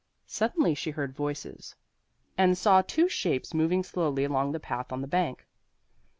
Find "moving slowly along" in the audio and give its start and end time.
3.53-4.51